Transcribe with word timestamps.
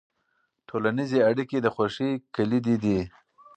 ټولنیزې 0.67 1.19
اړیکې 1.29 1.57
د 1.61 1.67
خوښۍ 1.75 2.11
کلیدي 2.35 2.75
دي. 2.83 2.99